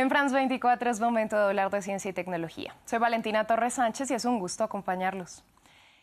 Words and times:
En 0.00 0.08
France 0.08 0.34
24 0.34 0.88
es 0.88 0.98
momento 0.98 1.36
de 1.36 1.42
hablar 1.42 1.68
de 1.68 1.82
ciencia 1.82 2.08
y 2.08 2.14
tecnología. 2.14 2.74
Soy 2.86 2.98
Valentina 2.98 3.46
Torres 3.46 3.74
Sánchez 3.74 4.10
y 4.10 4.14
es 4.14 4.24
un 4.24 4.38
gusto 4.38 4.64
acompañarlos. 4.64 5.44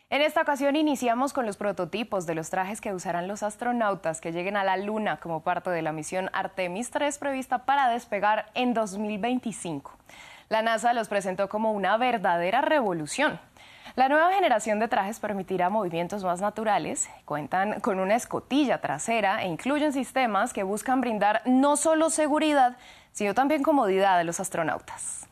En 0.08 0.22
esta 0.22 0.40
ocasión 0.40 0.76
iniciamos 0.76 1.32
con 1.32 1.46
los 1.46 1.56
prototipos 1.56 2.24
de 2.24 2.36
los 2.36 2.48
trajes 2.48 2.80
que 2.80 2.94
usarán 2.94 3.26
los 3.26 3.42
astronautas 3.42 4.20
que 4.20 4.30
lleguen 4.30 4.56
a 4.56 4.62
la 4.62 4.76
Luna 4.76 5.16
como 5.16 5.42
parte 5.42 5.70
de 5.70 5.82
la 5.82 5.90
misión 5.90 6.30
Artemis 6.32 6.92
3 6.92 7.18
prevista 7.18 7.64
para 7.64 7.88
despegar 7.88 8.46
en 8.54 8.72
2025. 8.72 9.90
La 10.48 10.62
NASA 10.62 10.92
los 10.92 11.08
presentó 11.08 11.48
como 11.48 11.72
una 11.72 11.96
verdadera 11.96 12.60
revolución. 12.60 13.40
La 13.96 14.08
nueva 14.08 14.32
generación 14.32 14.78
de 14.78 14.86
trajes 14.86 15.18
permitirá 15.18 15.70
movimientos 15.70 16.22
más 16.22 16.40
naturales, 16.40 17.10
cuentan 17.24 17.80
con 17.80 17.98
una 17.98 18.14
escotilla 18.14 18.80
trasera 18.80 19.42
e 19.42 19.48
incluyen 19.48 19.92
sistemas 19.92 20.52
que 20.52 20.62
buscan 20.62 21.00
brindar 21.00 21.42
no 21.46 21.76
solo 21.76 22.08
seguridad, 22.08 22.76
sino 23.18 23.34
también 23.34 23.64
comodidad 23.64 24.16
a 24.16 24.22
los 24.22 24.38
astronautas. 24.38 25.26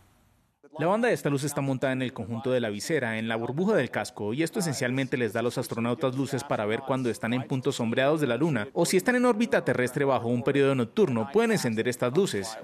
La 0.79 0.87
banda 0.87 1.09
de 1.09 1.15
esta 1.15 1.31
luz 1.31 1.43
está 1.43 1.63
montada 1.63 1.95
en 1.95 2.03
el 2.03 2.13
conjunto 2.13 2.51
de 2.51 2.61
la 2.61 2.69
visera, 2.69 3.17
en 3.17 3.29
la 3.29 3.37
burbuja 3.37 3.75
del 3.75 3.91
casco, 3.91 4.35
y 4.35 4.43
esto 4.43 4.59
esencialmente 4.59 5.17
les 5.17 5.33
da 5.33 5.41
a 5.41 5.43
los 5.43 5.57
astronautas 5.57 6.15
luces 6.15 6.45
para 6.45 6.67
ver 6.67 6.81
cuando 6.81 7.09
están 7.09 7.33
en 7.33 7.45
puntos 7.45 7.77
sombreados 7.77 8.21
de 8.21 8.27
la 8.27 8.37
Luna 8.37 8.69
o 8.75 8.85
si 8.85 8.99
están 8.99 9.17
en 9.17 9.25
órbita 9.25 9.65
terrestre 9.65 10.05
bajo 10.05 10.29
un 10.29 10.43
periodo 10.43 10.75
nocturno, 10.75 11.31
pueden 11.33 11.53
encender 11.53 11.89
estas 11.89 12.15
luces. 12.15 12.59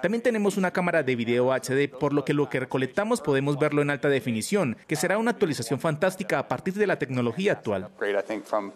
También 0.00 0.22
tenemos 0.22 0.56
una 0.56 0.70
cámara 0.70 1.02
de 1.02 1.14
video 1.14 1.52
HD, 1.52 1.90
por 1.90 2.14
lo 2.14 2.24
que 2.24 2.32
lo 2.32 2.48
que 2.48 2.60
recolectamos 2.60 3.20
podemos 3.20 3.58
verlo 3.58 3.82
en 3.82 3.90
alta 3.90 4.08
definición, 4.08 4.78
que 4.86 4.96
será 4.96 5.18
una 5.18 5.32
actualización 5.32 5.78
fantástica 5.78 6.38
a 6.38 6.48
partir 6.48 6.72
de 6.72 6.86
la 6.86 6.98
tecnología 6.98 7.52
actual. 7.52 7.90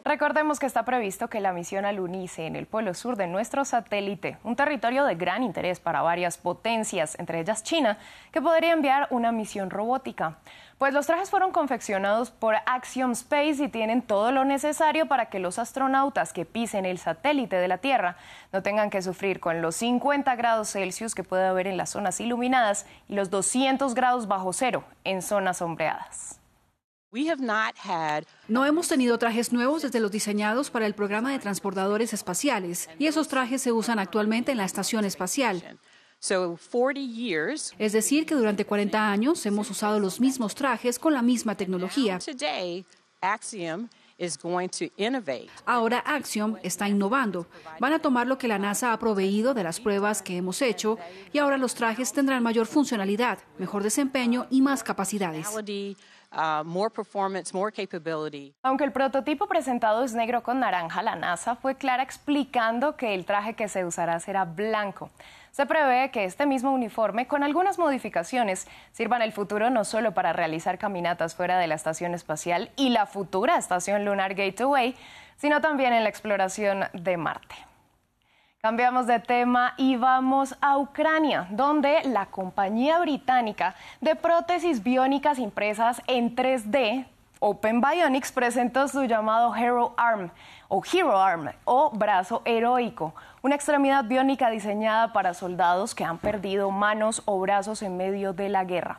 Recordemos 0.05 0.59
que 0.59 0.67
está 0.67 0.85
previsto 0.85 1.29
que 1.29 1.41
la 1.41 1.55
misión 1.55 1.87
alunice 1.87 2.45
en 2.45 2.57
el 2.57 2.67
polo 2.67 2.93
sur 2.93 3.17
de 3.17 3.27
nuestro 3.27 3.65
satélite, 3.65 4.37
un 4.45 4.55
territorio 4.55 5.07
de 5.07 5.15
gran 5.15 5.43
interés 5.43 5.81
para 5.81 6.03
varias 6.03 6.37
potencias, 6.37 7.19
entre 7.19 7.38
ellas 7.39 7.63
China, 7.63 7.99
que 8.33 8.43
podría 8.43 8.73
enviar 8.73 9.09
una 9.11 9.33
misión 9.33 9.71
robótica. 9.71 10.39
Pues 10.79 10.95
los 10.95 11.07
trajes 11.07 11.29
fueron 11.29 11.51
confeccionados 11.51 12.31
por 12.31 12.55
Axiom 12.67 13.11
Space 13.11 13.65
y 13.65 13.69
tienen 13.69 14.01
todo 14.01 14.31
lo 14.31 14.45
necesario 14.45 15.07
para 15.07 15.27
que 15.27 15.41
los 15.41 15.59
astronautas 15.59 16.33
que 16.33 16.45
pisen 16.45 16.87
el 16.87 16.99
satélite 16.99 17.57
de 17.57 17.67
la 17.67 17.79
Tierra 17.79 18.17
no 18.53 18.63
tengan 18.63 18.89
que 18.89 19.03
sufrir 19.03 19.41
con 19.41 19.61
los 19.61 19.75
50 19.75 20.37
grados 20.37 20.71
Celsius 20.71 21.17
que 21.17 21.25
puede 21.25 21.47
haber 21.47 21.67
en 21.67 21.77
las 21.77 21.91
zonas 21.91 22.21
iluminadas 22.21 22.87
y 23.09 23.15
los 23.15 23.31
200 23.31 23.95
grados 23.95 24.29
bajo 24.29 24.53
cero 24.53 24.85
en 25.03 25.21
zonas 25.21 25.59
sombreadas. 25.59 26.39
No 28.49 28.67
hemos 28.67 28.87
tenido 28.87 29.19
trajes 29.19 29.51
nuevos 29.51 29.81
desde 29.81 29.99
los 29.99 30.11
diseñados 30.11 30.71
para 30.71 30.85
el 30.85 30.95
programa 30.95 31.33
de 31.33 31.39
transportadores 31.39 32.13
espaciales 32.13 32.91
y 32.99 33.07
esos 33.07 33.29
trajes 33.29 33.63
se 33.63 33.73
usan 33.73 33.99
actualmente 33.99 34.53
en 34.53 34.59
la 34.59 34.67
estación 34.67 35.07
espacial. 35.07 35.79
Es 37.79 37.93
decir, 37.93 38.27
que 38.27 38.35
durante 38.35 38.65
40 38.65 39.11
años 39.11 39.45
hemos 39.47 39.71
usado 39.71 40.01
los 40.01 40.21
mismos 40.21 40.55
trajes 40.55 40.99
con 40.99 41.15
la 41.15 41.23
misma 41.23 41.55
tecnología. 41.55 42.19
Ahora 45.65 46.01
Axiom 46.01 46.57
está 46.65 46.89
innovando. 46.89 47.47
Van 47.79 47.93
a 47.93 48.01
tomar 48.01 48.27
lo 48.27 48.37
que 48.37 48.49
la 48.49 48.59
NASA 48.59 48.93
ha 48.93 48.99
proveído 48.99 49.55
de 49.55 49.63
las 49.63 49.79
pruebas 49.79 50.23
que 50.23 50.37
hemos 50.37 50.61
hecho 50.61 50.99
y 51.33 51.39
ahora 51.39 51.57
los 51.57 51.75
trajes 51.75 52.13
tendrán 52.13 52.43
mayor 52.43 52.67
funcionalidad, 52.67 53.39
mejor 53.59 53.85
desempeño 53.85 54.47
y 54.51 54.61
más 54.61 54.83
capacidades. 54.83 55.49
Aunque 58.63 58.85
el 58.85 58.93
prototipo 58.93 59.47
presentado 59.47 60.05
es 60.05 60.15
negro 60.15 60.43
con 60.43 60.61
naranja, 60.61 61.03
la 61.03 61.17
NASA 61.17 61.57
fue 61.57 61.77
clara 61.77 62.03
explicando 62.03 62.97
que 62.97 63.15
el 63.15 63.25
traje 63.25 63.55
que 63.55 63.69
se 63.69 63.85
usará 63.85 64.21
será 64.21 64.45
blanco. 64.45 65.11
Se 65.53 65.67
prevé 65.67 66.11
que 66.11 66.25
este 66.25 66.47
mismo 66.47 66.73
uniforme, 66.73 67.27
con 67.27 67.43
algunas 67.43 67.79
modificaciones, 67.79 68.69
sirva 68.93 69.17
en 69.17 69.23
el 69.23 69.33
futuro 69.33 69.71
no 69.71 69.85
solo 69.85 70.13
para 70.13 70.33
realizar 70.33 70.79
caminatas 70.79 71.35
fuera 71.35 71.59
de 71.59 71.67
la 71.67 71.75
estación 71.75 72.15
espacial 72.15 72.71
y 72.77 72.91
la 72.91 73.07
futura 73.07 73.57
estación 73.57 74.05
lunar 74.05 74.35
Gateway, 74.35 74.95
sino 75.37 75.61
también 75.61 75.93
en 75.93 76.03
la 76.03 76.11
exploración 76.11 76.85
de 76.93 77.17
Marte. 77.17 77.68
Cambiamos 78.61 79.07
de 79.07 79.21
tema 79.21 79.75
y 79.77 79.95
vamos 79.95 80.57
a 80.61 80.79
Ucrania, 80.79 81.47
donde 81.49 82.03
la 82.03 82.27
compañía 82.27 82.99
británica 82.99 83.77
de 84.01 84.17
prótesis 84.17 84.83
biónicas 84.83 85.39
impresas 85.39 86.03
en 86.09 86.35
3D, 86.35 87.07
Open 87.39 87.81
Bionics, 87.81 88.33
presentó 88.33 88.89
su 88.89 89.05
llamado 89.05 89.55
Hero 89.55 89.95
Arm 89.97 90.33
o 90.67 90.83
Hero 90.93 91.17
Arm 91.17 91.53
o 91.67 91.91
brazo 91.91 92.43
heroico, 92.45 93.15
una 93.43 93.55
extremidad 93.55 94.03
biónica 94.03 94.51
diseñada 94.51 95.13
para 95.13 95.35
soldados 95.35 95.95
que 95.95 96.03
han 96.03 96.19
perdido 96.19 96.73
manos 96.73 97.23
o 97.27 97.39
brazos 97.39 97.81
en 97.83 97.97
medio 97.97 98.33
de 98.33 98.49
la 98.49 98.65
guerra. 98.65 98.99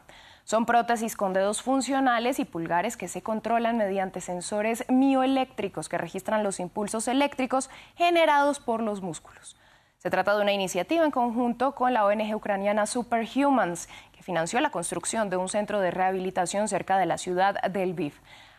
Son 0.49 0.65
prótesis 0.65 1.15
con 1.15 1.31
dedos 1.33 1.61
funcionales 1.61 2.39
y 2.39 2.43
pulgares 2.43 2.97
que 2.97 3.07
se 3.07 3.21
controlan 3.21 3.77
mediante 3.77 4.19
sensores 4.19 4.83
mioeléctricos 4.89 5.89
que 5.89 5.99
registran 5.99 6.41
los 6.41 6.59
impulsos 6.59 7.07
eléctricos 7.07 7.69
generados 7.95 8.59
por 8.59 8.81
los 8.81 9.03
músculos. 9.03 9.55
Se 9.99 10.09
trata 10.09 10.35
de 10.35 10.41
una 10.41 10.51
iniciativa 10.51 11.05
en 11.05 11.11
conjunto 11.11 11.75
con 11.75 11.93
la 11.93 12.03
ONG 12.03 12.33
ucraniana 12.33 12.87
Superhumans, 12.87 13.89
que 14.11 14.23
financió 14.23 14.59
la 14.59 14.71
construcción 14.71 15.29
de 15.29 15.37
un 15.37 15.49
centro 15.49 15.81
de 15.81 15.91
rehabilitación 15.91 16.67
cerca 16.67 16.97
de 16.97 17.05
la 17.05 17.19
ciudad 17.19 17.61
de 17.61 17.85
Lviv. 17.85 18.13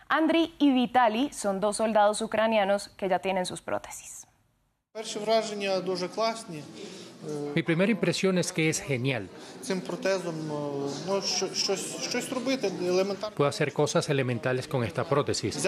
Andriy 0.09 0.55
y 0.61 0.71
Vitali 0.71 1.33
son 1.33 1.59
dos 1.59 1.79
soldados 1.79 2.23
ucranianos 2.23 2.91
que 2.91 3.09
ya 3.09 3.19
tienen 3.19 3.47
sus 3.47 3.63
prótesis. 3.63 4.30
Mi 7.55 7.63
primera 7.63 7.93
impresión 7.93 8.39
es 8.39 8.51
que 8.53 8.69
es 8.69 8.81
genial. 8.81 9.29
Puedo 13.37 13.49
hacer 13.49 13.73
cosas 13.73 14.09
elementales 14.09 14.67
con 14.67 14.83
esta 14.83 15.09
prótesis. 15.09 15.63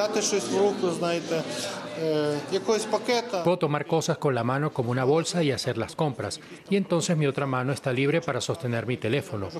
Puedo 3.45 3.59
tomar 3.59 3.87
cosas 3.87 4.19
con 4.19 4.35
la 4.35 4.43
mano 4.43 4.73
como 4.73 4.91
una 4.91 5.05
bolsa 5.05 5.43
y 5.45 5.53
hacer 5.53 5.79
las 5.79 5.95
compras. 5.95 6.41
Y 6.69 6.75
entonces 6.75 7.17
mi 7.17 7.27
otra 7.29 7.47
mano 7.47 7.73
está 7.73 7.93
libre 7.93 8.21
para 8.23 8.41
sostener 8.41 8.87
mi 8.87 8.97
teléfono. 8.97 9.51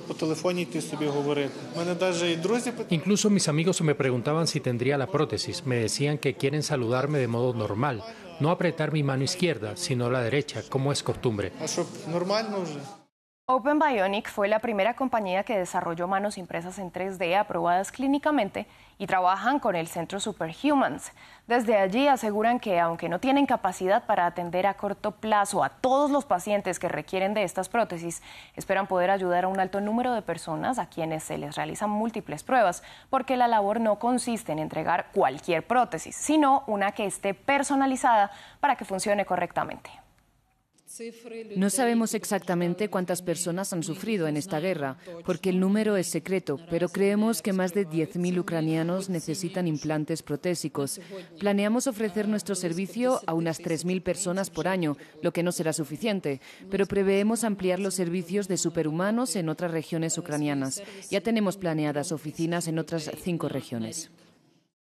Incluso 2.91 3.31
mis 3.31 3.47
amigos 3.47 3.81
me 3.83 3.95
preguntaban 3.95 4.49
si 4.49 4.59
tendría 4.59 4.99
la 4.99 5.07
prótesis. 5.07 5.65
Me 5.67 5.77
decían 5.77 6.19
que 6.19 6.35
quieren 6.35 6.65
saludarme 6.65 7.19
de 7.19 7.29
modo 7.29 7.55
normal 7.55 8.03
no 8.43 8.51
apretar 8.51 8.93
mi 8.93 9.03
mano 9.03 9.23
izquierda, 9.23 9.77
sino 9.77 10.11
la 10.11 10.21
derecha, 10.21 10.63
como 10.69 10.93
es 10.93 11.03
costumbre. 11.03 11.53
Open 13.47 13.81
Bionic 13.81 14.31
fue 14.31 14.47
la 14.47 14.61
primera 14.61 14.95
compañía 14.95 15.43
que 15.43 15.59
desarrolló 15.59 16.07
manos 16.07 16.39
impresas 16.39 16.79
en 16.79 16.93
3D 16.93 17.37
aprobadas 17.37 17.91
clínicamente 17.91 18.69
y 18.99 19.09
trabajan 19.09 19.59
con 19.59 19.75
el 19.75 19.89
centro 19.89 20.21
Superhumans. 20.21 21.11
Desde 21.49 21.77
allí 21.77 22.07
aseguran 22.07 22.61
que 22.61 22.79
aunque 22.79 23.09
no 23.09 23.19
tienen 23.19 23.47
capacidad 23.47 24.07
para 24.07 24.27
atender 24.27 24.69
a 24.69 24.75
corto 24.75 25.11
plazo 25.11 25.65
a 25.65 25.71
todos 25.71 26.13
los 26.13 26.25
pacientes 26.25 26.79
que 26.79 26.89
requieren 26.89 27.35
de 27.35 27.43
estas 27.43 27.69
prótesis, 27.69 28.23
esperan 28.55 28.87
poder 28.87 29.11
ayudar 29.11 29.43
a 29.43 29.49
un 29.49 29.59
alto 29.59 29.81
número 29.81 30.15
de 30.15 30.23
personas 30.23 30.79
a 30.79 30.87
quienes 30.87 31.25
se 31.25 31.37
les 31.37 31.57
realizan 31.57 31.91
múltiples 31.91 32.45
pruebas, 32.45 32.85
porque 33.11 33.37
la 33.37 33.49
labor 33.49 33.81
no 33.81 33.99
consiste 33.99 34.53
en 34.53 34.61
entregar 34.61 35.09
cualquier 35.13 35.67
prótesis, 35.67 36.15
sino 36.15 36.63
una 36.69 36.93
que 36.93 37.07
esté 37.07 37.35
personalizada 37.35 38.31
para 38.61 38.77
que 38.77 38.85
funcione 38.85 39.27
correctamente. 39.27 40.02
No 41.57 41.71
sabemos 41.71 42.13
exactamente 42.15 42.91
cuántas 42.91 43.23
personas 43.23 43.73
han 43.73 43.83
sufrido 43.83 44.29
en 44.29 44.37
esta 44.37 44.61
guerra, 44.61 44.99
porque 45.25 45.49
el 45.49 45.59
número 45.59 45.97
es 45.97 46.07
secreto, 46.07 46.59
pero 46.69 46.89
creemos 46.89 47.41
que 47.41 47.55
más 47.55 47.73
de 47.73 47.89
10.000 47.89 48.39
ucranianos 48.39 49.09
necesitan 49.09 49.69
implantes 49.69 50.23
protésicos. 50.23 51.01
Planeamos 51.39 51.87
ofrecer 51.87 52.29
nuestro 52.29 52.55
servicio 52.55 53.21
a 53.27 53.33
unas 53.33 53.61
3.000 53.61 54.03
personas 54.03 54.51
por 54.51 54.69
año, 54.69 54.97
lo 55.23 55.33
que 55.33 55.43
no 55.43 55.53
será 55.53 55.73
suficiente, 55.73 56.41
pero 56.71 56.87
preveemos 56.87 57.45
ampliar 57.45 57.79
los 57.79 57.95
servicios 57.95 58.47
de 58.49 58.59
superhumanos 58.59 59.35
en 59.37 59.49
otras 59.49 59.71
regiones 59.71 60.19
ucranianas. 60.19 60.83
Ya 61.11 61.23
tenemos 61.23 61.57
planeadas 61.57 62.13
oficinas 62.13 62.69
en 62.69 62.79
otras 62.79 63.11
cinco 63.23 63.49
regiones. 63.49 64.11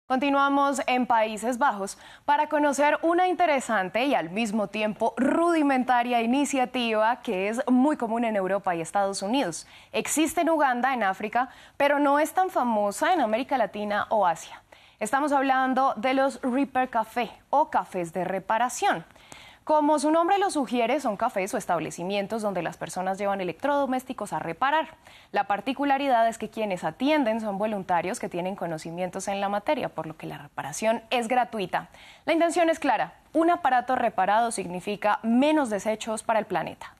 Continuamos 0.09 0.81
en 0.87 1.05
Países 1.05 1.59
Bajos 1.59 1.99
para 2.25 2.49
conocer 2.49 2.99
una 3.03 3.29
interesante 3.29 4.07
y 4.07 4.15
al 4.15 4.31
mismo 4.31 4.69
tiempo 4.69 5.13
rudimentaria 5.19 6.23
iniciativa 6.23 7.21
que 7.21 7.51
es 7.51 7.61
muy 7.71 7.99
común 7.99 8.25
en 8.25 8.35
Europa 8.35 8.75
y 8.75 8.81
Estados 8.81 9.21
Unidos. 9.21 9.67
Existe 9.93 10.41
en 10.41 10.49
Uganda, 10.49 10.95
en 10.95 11.03
África, 11.03 11.51
pero 11.77 11.99
no 11.99 12.19
es 12.19 12.33
tan 12.33 12.49
famosa 12.49 13.13
en 13.13 13.21
América 13.21 13.59
Latina 13.59 14.07
o 14.09 14.27
Asia. 14.27 14.63
Estamos 14.99 15.31
hablando 15.31 15.93
de 15.99 16.15
los 16.15 16.41
Reaper 16.41 16.89
Café 16.89 17.31
o 17.51 17.69
cafés 17.69 18.15
de 18.15 18.25
reparación. 18.25 19.05
Como 19.69 19.99
su 19.99 20.11
nombre 20.11 20.39
lo 20.39 20.51
sugiere, 20.51 20.99
son 20.99 21.19
cafés 21.19 21.53
o 21.53 21.59
establecimientos 21.59 22.41
donde 22.41 22.63
las 22.63 22.79
personas 22.79 23.19
llevan 23.19 23.43
electrodomésticos 23.43 24.33
a 24.33 24.39
reparar. 24.39 24.97
La 25.31 25.47
particularidad 25.47 26.27
es 26.27 26.39
que 26.39 26.49
quienes 26.49 26.85
atienden 26.85 27.43
son 27.43 27.59
voluntarios 27.59 28.19
que 28.19 28.31
tienen 28.31 28.57
conocimientos 28.57 29.29
en 29.29 29.43
la 29.43 29.51
materia, 29.51 29.91
por 29.91 30.07
lo 30.07 30.17
que 30.17 30.27
la 30.27 30.39
reparación 30.39 31.03
es 31.11 31.29
gratuita. 31.29 31.91
La 32.25 32.33
intención 32.33 32.71
es 32.71 32.79
clara, 32.79 33.21
un 33.35 33.51
aparato 33.51 33.95
reparado 33.95 34.53
significa 34.53 35.21
menos 35.23 35.69
desechos 35.69 36.23
para 36.23 36.39
el 36.39 36.47
planeta. 36.47 36.95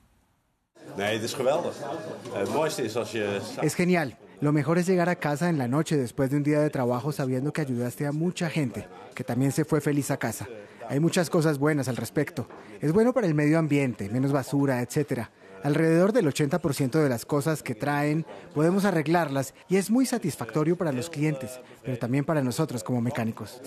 Es 3.63 3.73
genial. 3.73 4.15
Lo 4.41 4.53
mejor 4.53 4.77
es 4.77 4.85
llegar 4.85 5.09
a 5.09 5.15
casa 5.15 5.49
en 5.49 5.57
la 5.57 5.67
noche 5.67 5.97
después 5.97 6.29
de 6.29 6.37
un 6.37 6.43
día 6.43 6.59
de 6.59 6.69
trabajo 6.69 7.11
sabiendo 7.11 7.51
que 7.51 7.61
ayudaste 7.61 8.05
a 8.05 8.11
mucha 8.11 8.47
gente, 8.47 8.87
que 9.15 9.23
también 9.23 9.51
se 9.51 9.65
fue 9.65 9.81
feliz 9.81 10.11
a 10.11 10.17
casa. 10.17 10.47
Hay 10.89 10.99
muchas 10.99 11.29
cosas 11.29 11.59
buenas 11.59 11.87
al 11.87 11.97
respecto. 11.97 12.47
Es 12.81 12.91
bueno 12.93 13.13
para 13.13 13.27
el 13.27 13.35
medio 13.35 13.59
ambiente, 13.59 14.09
menos 14.09 14.31
basura, 14.31 14.81
etcétera. 14.81 15.29
Alrededor 15.63 16.13
del 16.13 16.25
80% 16.25 17.03
de 17.03 17.07
las 17.07 17.27
cosas 17.27 17.61
que 17.61 17.75
traen 17.75 18.25
podemos 18.55 18.85
arreglarlas 18.85 19.53
y 19.67 19.75
es 19.75 19.91
muy 19.91 20.07
satisfactorio 20.07 20.79
para 20.79 20.91
los 20.91 21.11
clientes, 21.11 21.59
pero 21.83 21.99
también 21.99 22.25
para 22.25 22.41
nosotros 22.41 22.83
como 22.83 23.01
mecánicos. 23.01 23.61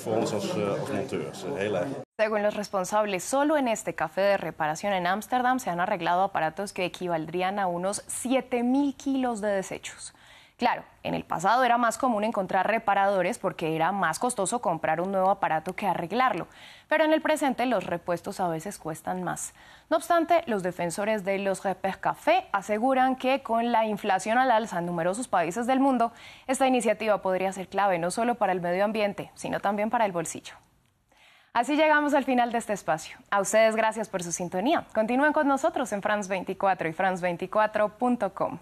Según 2.19 2.42
los 2.42 2.54
responsables, 2.54 3.22
solo 3.22 3.56
en 3.56 3.69
este 3.69 3.94
café 3.94 4.22
de 4.22 4.36
reparación 4.36 4.92
en 4.92 5.06
Ámsterdam 5.06 5.60
se 5.60 5.70
han 5.70 5.78
arreglado 5.78 6.22
aparatos 6.22 6.72
que 6.72 6.84
equivaldrían 6.84 7.60
a 7.60 7.69
unos 7.69 8.04
7.000 8.08 8.96
kilos 8.96 9.40
de 9.40 9.48
desechos. 9.48 10.12
Claro, 10.62 10.85
en 11.03 11.14
el 11.14 11.25
pasado 11.25 11.64
era 11.64 11.76
más 11.76 11.99
común 11.99 12.23
encontrar 12.23 12.69
reparadores 12.69 13.37
porque 13.37 13.75
era 13.75 13.91
más 13.91 14.20
costoso 14.20 14.61
comprar 14.61 15.00
un 15.00 15.11
nuevo 15.11 15.29
aparato 15.29 15.75
que 15.75 15.88
arreglarlo, 15.88 16.47
pero 16.87 17.03
en 17.03 17.12
el 17.12 17.20
presente 17.20 17.67
los 17.67 17.85
repuestos 17.85 18.38
a 18.38 18.47
veces 18.47 18.79
cuestan 18.79 19.25
más. 19.25 19.55
No 19.91 19.97
obstante, 19.97 20.44
los 20.47 20.62
defensores 20.62 21.25
de 21.25 21.41
los 21.41 21.64
Repes 21.64 21.97
Café 21.97 22.47
aseguran 22.53 23.17
que 23.17 23.43
con 23.43 23.73
la 23.73 23.87
inflación 23.87 24.38
al 24.38 24.53
alza 24.53 24.79
en 24.79 24.87
numerosos 24.87 25.26
países 25.26 25.67
del 25.67 25.81
mundo, 25.81 26.12
esta 26.47 26.69
iniciativa 26.69 27.20
podría 27.23 27.53
ser 27.53 27.67
clave 27.67 27.99
no 27.99 28.12
solo 28.12 28.37
para 28.37 28.53
el 28.53 28.61
medio 28.61 28.85
ambiente, 28.85 29.32
sino 29.35 29.58
también 29.58 29.91
para 29.91 30.06
el 30.06 30.12
bolsillo. 30.12 30.55
Así 31.55 31.75
llegamos 31.75 32.15
al 32.15 32.23
final 32.23 32.53
de 32.53 32.58
este 32.58 32.73
espacio. 32.73 33.19
A 33.32 33.41
ustedes 33.41 33.75
gracias 33.75 34.08
por 34.08 34.23
su 34.23 34.31
sintonía. 34.31 34.87
Continúen 34.94 35.32
con 35.32 35.49
nosotros 35.49 35.93
en 35.93 36.03
France 36.03 36.29
24 36.29 36.88
y 36.88 36.93
France24.com. 36.93 38.61